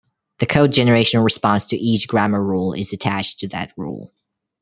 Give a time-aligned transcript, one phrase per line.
[0.39, 4.11] The code generation response to each grammar rule is attached to that rule.